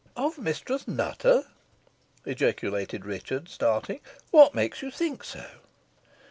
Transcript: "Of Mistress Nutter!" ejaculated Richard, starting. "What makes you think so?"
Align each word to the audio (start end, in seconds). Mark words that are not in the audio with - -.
"Of 0.17 0.39
Mistress 0.39 0.87
Nutter!" 0.87 1.45
ejaculated 2.25 3.05
Richard, 3.05 3.47
starting. 3.47 3.99
"What 4.31 4.55
makes 4.55 4.81
you 4.81 4.89
think 4.89 5.23
so?" 5.23 5.45